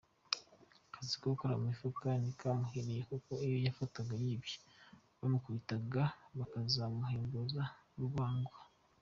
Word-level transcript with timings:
Akazi 0.87 1.13
ko 1.19 1.25
gukora 1.33 1.53
mu 1.57 1.63
mifuka 1.69 2.07
ntikamuhiriye 2.21 3.01
kuko 3.11 3.29
iyo 3.45 3.57
yafatwaga 3.65 4.13
yibye 4.23 4.55
bamukubitaga 5.19 6.03
bakazamuhembuza 6.37 7.63
urwagwa. 7.97 8.59